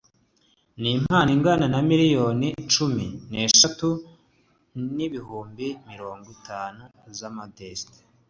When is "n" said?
0.81-0.83, 3.29-3.31, 4.95-4.97